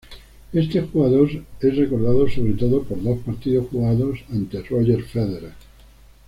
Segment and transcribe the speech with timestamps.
[0.51, 1.29] Este jugador
[1.59, 5.51] es recordado, sobre todo, por dos partidos jugados ante Roger Federer.